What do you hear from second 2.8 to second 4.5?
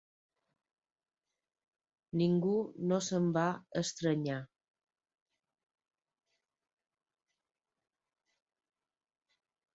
no se'n va estranyar.